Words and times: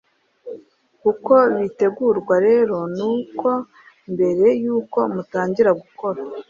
uko 1.11 1.33
bitegurwa 1.57 2.35
rero 2.47 2.77
nuko 2.97 3.49
mbere 4.13 4.45
y’uko 4.63 4.99
mutangira 5.13 5.71
gukora 5.81 6.19